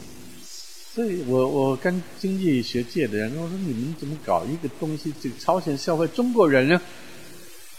[0.96, 5.12] 所以我我跟经济学界的人我说：“你们怎么搞一个东西？
[5.20, 6.80] 这个超前消费，中国人呢？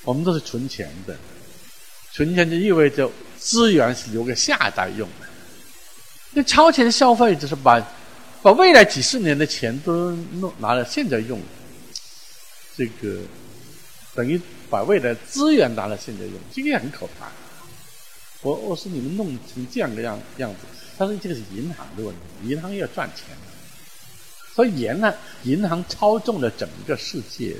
[0.03, 1.17] 我们都是存钱的，
[2.13, 5.27] 存钱就意味着资源是留给下一代用的。
[6.33, 7.83] 那超前消费就是把
[8.43, 11.41] 把未来几十年的钱都弄拿来现在用，
[12.77, 13.17] 这个。”
[14.13, 17.31] 等于把未来资源拿来现在用，这个也很可怕。
[18.41, 20.59] 我我说你们弄成这样的样样子，
[20.97, 23.25] 他说这个是银行的问题，银行要赚钱，
[24.55, 27.55] 所以银行银行操纵了整个世界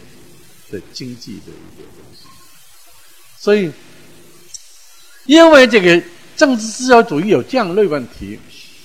[0.72, 2.28] 的经济的一个东西。
[3.38, 3.72] 所以，
[5.26, 6.04] 因为这个
[6.36, 8.40] 政治自由主义有这样类问题，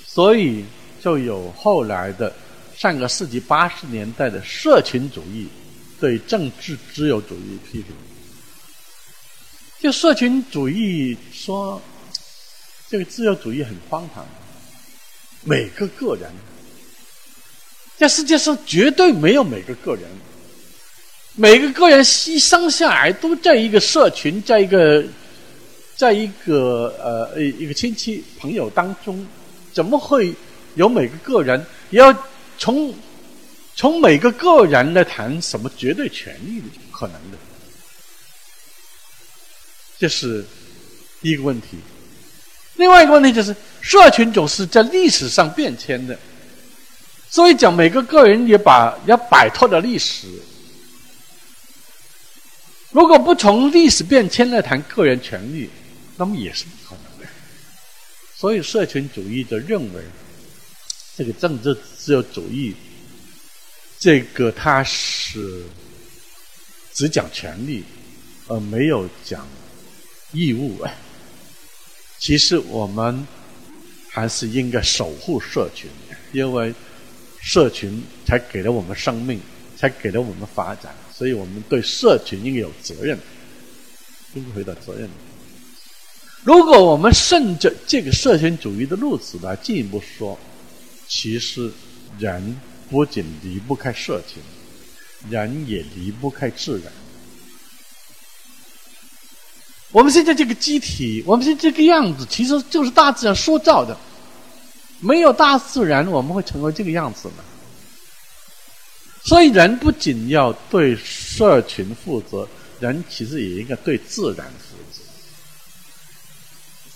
[0.07, 0.65] 所以
[1.03, 2.33] 就有后来的
[2.77, 5.49] 上个世纪八十年代的社群主义。
[6.01, 7.95] 对政治自由主义批评，
[9.79, 11.81] 就社群主义说，
[12.91, 14.27] 这个自由主义很荒唐。
[15.45, 16.31] 每个个人，
[17.99, 20.05] 在世界上绝对没有每个个人，
[21.35, 25.05] 每个个人一生下来都在一个社群，在一个，
[25.97, 29.27] 在一个呃一个亲戚朋友当中，
[29.73, 30.35] 怎么会
[30.75, 32.13] 有每个个人要
[32.59, 32.95] 从？
[33.75, 37.39] 从每个个人来谈什么绝对权利的可能的，
[39.99, 40.45] 这是
[41.23, 41.79] 第一个问题。
[42.77, 46.19] 另外一个问题就是，社群总是在历史上变迁的，
[47.29, 50.27] 所以讲每个个人也把要摆脱的历史。
[52.91, 55.71] 如果不从历史变迁来谈个人权利，
[56.17, 57.31] 那么也是不可能的。
[58.37, 60.03] 所以，社群主义的认为，
[61.17, 62.75] 这个政治自由主义。
[63.99, 65.63] 这个他是
[66.93, 67.85] 只讲权利，
[68.49, 69.47] 而没有讲
[70.33, 70.93] 义务啊。
[72.23, 73.27] 其实我们
[74.09, 75.91] 还是应该守护社群，
[76.31, 76.73] 因为
[77.41, 79.41] 社群才给了我们生命，
[79.77, 83.19] 才给了我们发展，所以我们对社群应该有责任，
[84.35, 85.11] 应该回到责任。
[86.45, 90.39] 如果我们顺着这个社群主义的路子来进一步说。
[91.09, 91.71] 其实
[92.19, 92.57] 人
[92.89, 94.41] 不仅离不开社群，
[95.29, 96.91] 人也离不开自然。
[99.93, 103.97] 我们现在这个机体，我们现在这个样子，其实就是大自然塑造的。
[105.01, 107.45] 没有大自然，我们会成为这个样子吗？
[109.25, 112.49] 所以，人不仅要对社群负责，
[112.81, 115.03] 人其实也应该对自然负责。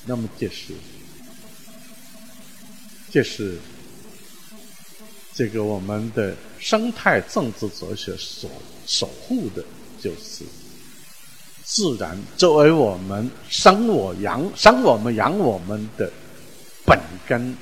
[0.07, 0.73] 那么，这是，
[3.11, 3.59] 这是
[5.35, 8.51] 这个我们的生态政治哲学所
[8.87, 9.63] 守护的，
[10.01, 10.45] 就是。
[11.67, 16.09] 自然作为我们生我养生我们养我们的
[16.85, 16.97] 本
[17.27, 17.57] 根，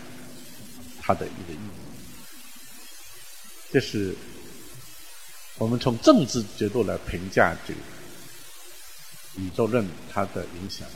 [1.01, 1.71] 它的一个意义，
[3.73, 4.15] 这是
[5.57, 7.81] 我们从政治角度来评价这个
[9.43, 10.87] 宇宙论它的影响。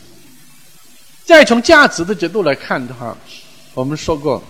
[1.25, 3.17] 再从价值的角度来看的话，
[3.73, 4.43] 我们说过，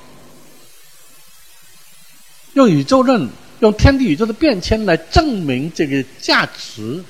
[2.55, 3.29] 用宇宙论、
[3.61, 7.05] 用天地宇宙的变迁来证明这个价值。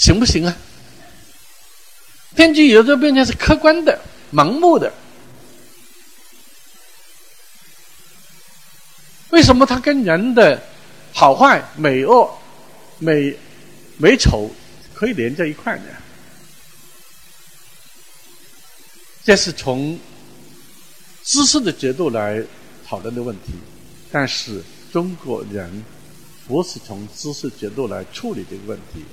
[0.00, 0.56] 行不行啊？
[2.34, 4.00] 天地宇宙变成是客观的、
[4.32, 4.90] 盲目的。
[9.28, 10.58] 为什么它跟人的
[11.12, 12.26] 好坏、美恶、
[12.98, 13.36] 美
[13.98, 14.50] 美丑
[14.94, 15.84] 可以连在一块呢？
[19.22, 20.00] 这是从
[21.22, 22.42] 知识的角度来
[22.86, 23.52] 讨论的问题，
[24.10, 25.84] 但是中国人
[26.48, 29.04] 不是从知识角度来处理这个问题。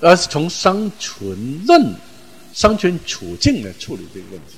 [0.00, 1.94] 而是从生存论、
[2.52, 4.56] 生存处境来处理这个问题。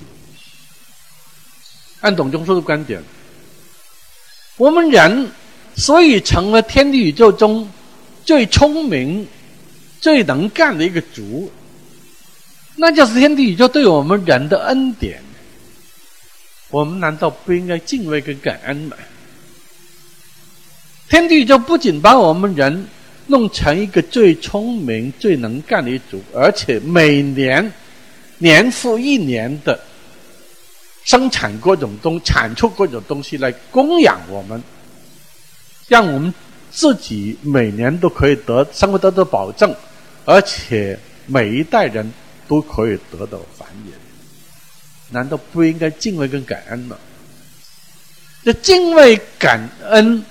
[2.01, 3.01] 按董仲舒的观点，
[4.57, 5.31] 我们人
[5.75, 7.69] 所以成了天地宇宙中
[8.23, 9.27] 最聪明、
[9.99, 11.51] 最能干的一个族，
[12.75, 15.21] 那就是天地宇宙对我们人的恩典。
[16.69, 18.97] 我们难道不应该敬畏跟感恩吗？
[21.09, 22.87] 天地宇宙不仅把我们人。
[23.27, 27.71] 弄成一个最聪明、最能干的一族，而且每年
[28.37, 29.77] 年复一年的
[31.03, 34.63] 生产各种东、产出各种东西来供养我们，
[35.87, 36.33] 让我们
[36.71, 39.75] 自己每年都可以得生活得到保证，
[40.23, 42.09] 而且每一代人
[42.47, 43.91] 都可以得到繁衍。
[45.09, 46.97] 难道不应该敬畏跟感恩吗？
[48.43, 50.23] 这敬畏感恩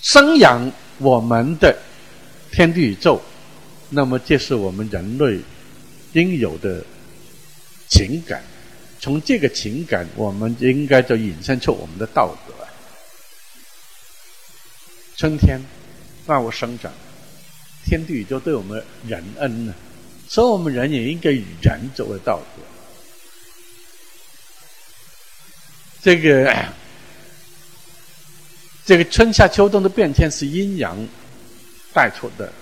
[0.00, 0.70] 生养。
[1.02, 1.76] 我们的
[2.52, 3.20] 天地宇宙，
[3.90, 5.40] 那么这是我们人类
[6.12, 6.84] 应有的
[7.88, 8.42] 情感。
[9.00, 12.54] 从这个情感，我们应该就引申出我们的道德。
[15.16, 15.60] 春天，
[16.26, 16.92] 万物生长，
[17.84, 19.74] 天地宇宙对我们仁恩呢，
[20.28, 22.62] 所以我们人也应该以人作为道德。
[26.00, 26.81] 这个。
[28.84, 30.98] 这个春夏秋冬的变迁是阴阳
[31.92, 32.52] 带出的，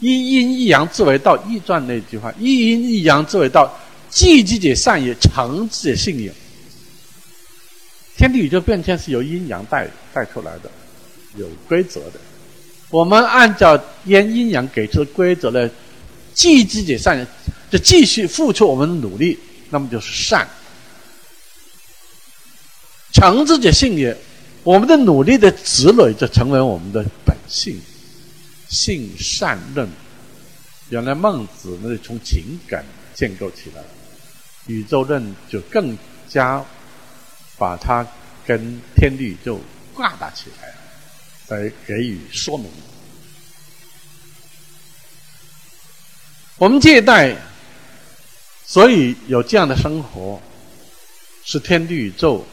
[0.00, 1.34] 一阴一阳之为道。
[1.48, 3.72] 易传那句话：一阴一阳之为道，
[4.10, 6.30] 济之者善也，成之者信也。
[8.18, 10.70] 天地宇宙变迁是由阴阳带带出来的，
[11.36, 12.20] 有规则的。
[12.90, 15.70] 我们按照阴阴阳给出的规则来，
[16.34, 17.26] 济之者善，
[17.70, 19.38] 就继续付出我们的努力，
[19.70, 20.46] 那么就是善。
[23.14, 24.14] 成之者信也。
[24.64, 27.80] 我们的努力的积累，就成为我们的本性，
[28.68, 29.88] 性善任。
[30.88, 33.82] 原来孟子那是从情感建构起来，
[34.68, 35.98] 宇宙论就更
[36.28, 36.64] 加
[37.58, 38.06] 把它
[38.46, 39.60] 跟天地宇宙
[39.92, 42.70] 挂搭起来，来给予说明。
[46.58, 47.36] 我们这一代，
[48.64, 50.40] 所以有这样的生活，
[51.42, 52.46] 是天地宇宙，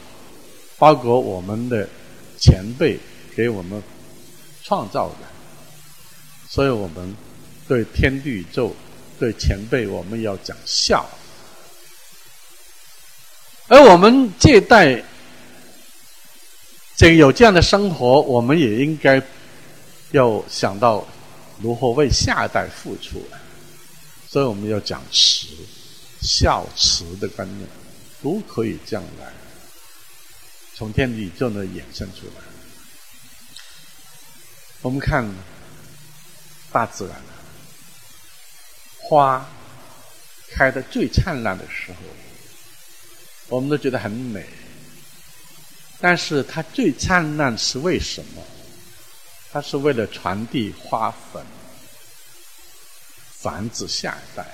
[0.76, 1.88] 包括我们的。
[2.40, 2.98] 前辈
[3.36, 3.80] 给我们
[4.64, 5.16] 创造的，
[6.48, 7.14] 所以我们
[7.68, 8.74] 对天地宇宙、
[9.18, 11.06] 对前辈，我们要讲孝。
[13.68, 15.00] 而我们这一代，
[16.96, 19.22] 这个有这样的生活，我们也应该
[20.10, 21.06] 要想到
[21.62, 23.22] 如何为下一代付出。
[24.28, 25.48] 所以我们要讲慈、
[26.22, 27.68] 孝、慈的观念，
[28.22, 29.39] 都可以这样来。
[30.80, 32.42] 从天地宇宙呢衍生出来，
[34.80, 35.30] 我们看
[36.72, 37.20] 大自然，
[38.98, 39.46] 花
[40.52, 41.98] 开的最灿烂的时候，
[43.48, 44.46] 我们都觉得很美。
[46.00, 48.42] 但是它最灿烂是为什么？
[49.52, 51.44] 它是为了传递花粉，
[53.38, 54.46] 繁殖下一代。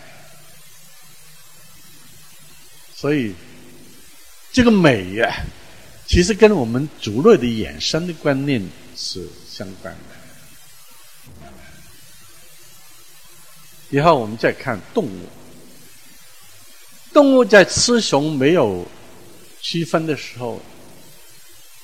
[2.97, 3.33] 所以
[4.51, 5.45] 这个美呀，
[6.07, 8.63] 其实跟我们族类的衍生的观念
[8.97, 10.01] 是相关的。
[13.91, 15.27] 以后我们再看动物，
[17.13, 18.87] 动物在雌雄没有
[19.61, 20.61] 区分的时候，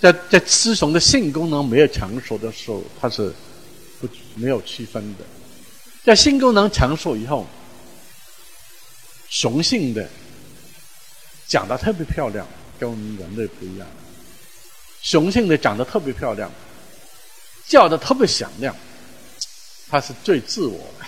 [0.00, 3.34] 在在雌雄的性功能没有成熟的时候，它是
[4.00, 5.24] 不没有区分的。
[6.04, 7.46] 在性功能成熟以后，
[9.28, 10.08] 雄性的
[11.48, 12.46] 长得特别漂亮。
[12.80, 13.86] 跟我们人类不一样，
[15.02, 16.50] 雄性的长得特别漂亮，
[17.66, 18.74] 叫的特别响亮，
[19.90, 21.06] 它是最自我的，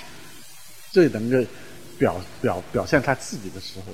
[0.90, 1.48] 最能够
[1.96, 3.92] 表表表现它自己的时候。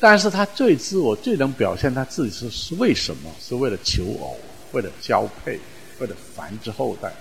[0.00, 3.32] 但是它最自我、最能表现它自己是是为什么？
[3.40, 4.36] 是为了求偶，
[4.72, 5.58] 为了交配，
[6.00, 7.12] 为了繁殖后代。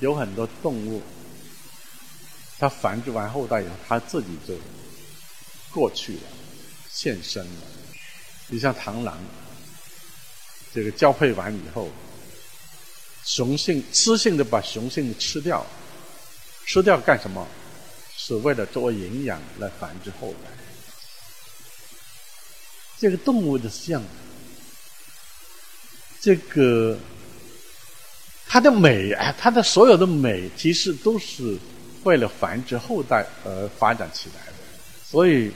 [0.00, 1.02] 有很多动物，
[2.58, 4.54] 它繁殖完后代以后，它自己就
[5.70, 6.22] 过去了，
[6.90, 7.62] 现身了。
[8.48, 9.18] 你像螳螂，
[10.78, 11.90] 这个交配完以后，
[13.24, 15.66] 雄性雌性的把雄性的吃掉，
[16.66, 17.44] 吃掉干什么？
[18.16, 20.50] 是为了作为营养来繁殖后代。
[22.96, 24.00] 这个动物的像，
[26.20, 26.96] 这个
[28.46, 31.58] 它的美啊，它的所有的美，其实都是
[32.04, 34.52] 为了繁殖后代而发展起来的。
[35.04, 35.50] 所以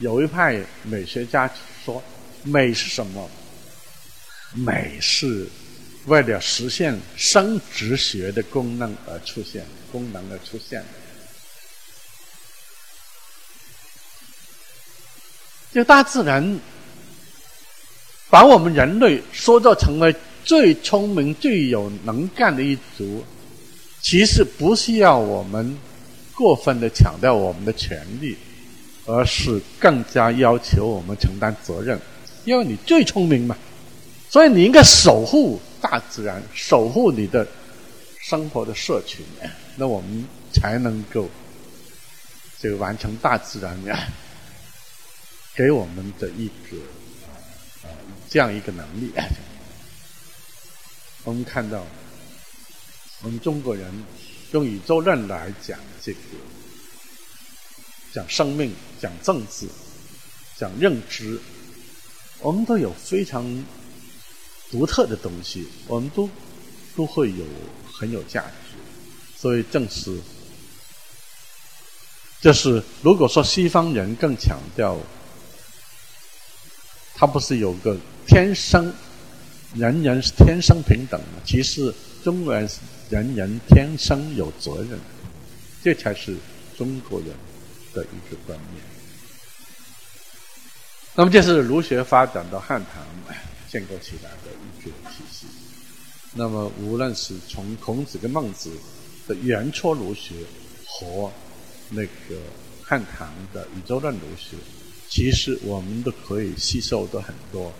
[0.00, 1.46] 有一派美学家
[1.84, 2.02] 说。
[2.44, 3.30] 美是什么？
[4.54, 5.46] 美是
[6.06, 10.84] 为了实现生殖学的功能而出现，功能而出现。
[15.72, 16.60] 就大自然
[18.28, 23.24] 把我们人类塑造成为最聪明、最有能干的一族，
[24.02, 25.78] 其实不需要我们
[26.34, 28.36] 过分的强调我们的权利，
[29.06, 31.98] 而是更加要求我们承担责任。
[32.44, 33.56] 因为你最聪明嘛，
[34.32, 37.46] 所以你应该守护大自然，守护你的
[38.18, 39.22] 生活的社群，
[39.76, 41.28] 那我们才能够
[42.58, 43.78] 这个完成大自然
[45.54, 46.78] 给我们的一个
[48.30, 49.12] 这样一个能力。
[51.24, 51.84] 我们看到，
[53.20, 53.86] 我们中国人
[54.52, 56.18] 用宇宙论来讲这个，
[58.14, 59.68] 讲生命，讲政治，
[60.56, 61.38] 讲认知。
[62.40, 63.44] 我们都有非常
[64.72, 66.28] 独特的东西，我们都
[66.96, 67.44] 都会有
[67.92, 68.76] 很有价值，
[69.36, 70.18] 所以正是，
[72.40, 74.96] 就是如果说西方人更强调，
[77.14, 77.96] 他不是有个
[78.26, 78.90] 天生
[79.74, 81.94] 人人是天生平等的，其实
[82.24, 82.68] 中国人
[83.10, 84.98] 人人天生有责任，
[85.84, 86.34] 这才是
[86.78, 87.28] 中国人
[87.92, 88.82] 的一个观念。
[91.14, 93.04] 那么，这是儒学发展到汉唐
[93.68, 94.30] 建构起来。
[96.34, 98.70] 那么，无论是从孔子跟孟子
[99.26, 100.34] 的原初儒学
[100.86, 101.30] 和
[101.90, 102.40] 那个
[102.82, 104.56] 汉唐的宇宙论儒学，
[105.08, 107.72] 其实我们都可以吸收到很多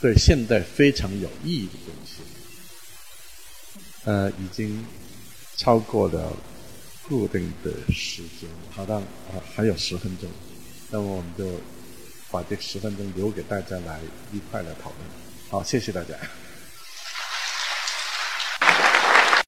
[0.00, 2.22] 对现代非常有意义的东西。
[4.04, 4.84] 呃，已经
[5.56, 6.36] 超过了
[7.08, 10.28] 固定的时间，好的，啊，还有十分钟，
[10.90, 11.60] 那么我们就。
[12.32, 13.98] 把这十分钟留给大家来
[14.32, 14.98] 一块来讨论，
[15.48, 16.14] 好，谢谢大家。